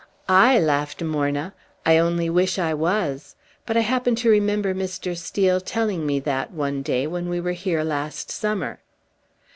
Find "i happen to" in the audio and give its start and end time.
3.77-4.31